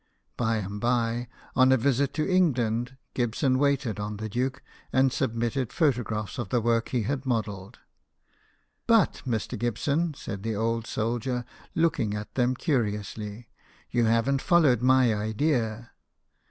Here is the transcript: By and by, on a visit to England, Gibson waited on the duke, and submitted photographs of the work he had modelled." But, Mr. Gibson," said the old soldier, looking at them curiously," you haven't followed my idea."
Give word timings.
By 0.35 0.55
and 0.57 0.81
by, 0.81 1.27
on 1.55 1.71
a 1.71 1.77
visit 1.77 2.11
to 2.15 2.27
England, 2.27 2.97
Gibson 3.13 3.59
waited 3.59 3.99
on 3.99 4.17
the 4.17 4.27
duke, 4.29 4.63
and 4.91 5.13
submitted 5.13 5.71
photographs 5.71 6.39
of 6.39 6.49
the 6.49 6.59
work 6.59 6.89
he 6.89 7.03
had 7.03 7.23
modelled." 7.23 7.77
But, 8.93 9.21
Mr. 9.27 9.59
Gibson," 9.59 10.15
said 10.15 10.41
the 10.41 10.55
old 10.55 10.87
soldier, 10.87 11.45
looking 11.75 12.15
at 12.15 12.33
them 12.33 12.55
curiously," 12.55 13.47
you 13.91 14.05
haven't 14.05 14.41
followed 14.41 14.81
my 14.81 15.13
idea." 15.13 15.91